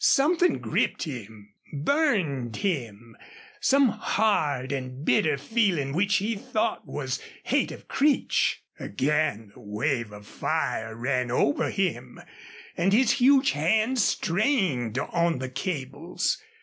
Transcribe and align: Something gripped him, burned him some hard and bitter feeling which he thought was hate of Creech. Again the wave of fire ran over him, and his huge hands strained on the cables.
Something 0.03 0.57
gripped 0.57 1.03
him, 1.03 1.53
burned 1.71 2.55
him 2.57 3.15
some 3.59 3.89
hard 3.89 4.71
and 4.71 5.05
bitter 5.05 5.37
feeling 5.37 5.93
which 5.93 6.15
he 6.15 6.33
thought 6.35 6.87
was 6.87 7.19
hate 7.43 7.71
of 7.71 7.87
Creech. 7.87 8.63
Again 8.79 9.51
the 9.53 9.59
wave 9.59 10.11
of 10.11 10.25
fire 10.25 10.95
ran 10.95 11.29
over 11.29 11.69
him, 11.69 12.19
and 12.75 12.93
his 12.93 13.11
huge 13.11 13.51
hands 13.51 14.03
strained 14.03 14.97
on 14.97 15.37
the 15.37 15.49
cables. 15.49 16.39